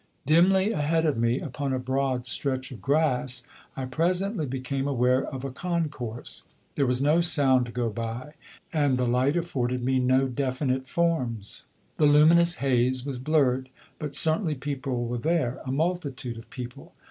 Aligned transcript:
Dimly 0.25 0.71
ahead 0.71 1.05
of 1.05 1.15
me, 1.15 1.39
upon 1.39 1.73
a 1.73 1.77
broad 1.77 2.25
stretch 2.25 2.71
of 2.71 2.81
grass, 2.81 3.43
I 3.77 3.85
presently 3.85 4.47
became 4.47 4.87
aware 4.87 5.23
of 5.23 5.43
a 5.45 5.51
concourse. 5.51 6.41
There 6.73 6.87
was 6.87 7.03
no 7.03 7.21
sound 7.21 7.67
to 7.67 7.71
go 7.71 7.87
by, 7.91 8.33
and 8.73 8.97
the 8.97 9.05
light 9.05 9.35
afforded 9.35 9.83
me 9.83 9.99
no 9.99 10.27
definite 10.27 10.87
forms; 10.87 11.65
the 11.97 12.07
luminous 12.07 12.55
haze 12.55 13.05
was 13.05 13.19
blurred; 13.19 13.69
but 13.99 14.15
certainly 14.15 14.55
people 14.55 15.05
were 15.05 15.19
there, 15.19 15.61
a 15.67 15.71
multitude 15.71 16.39
of 16.39 16.49
people. 16.49 16.93